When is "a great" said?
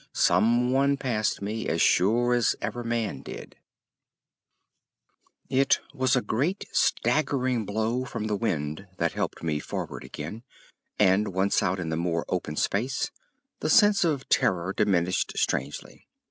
6.15-6.65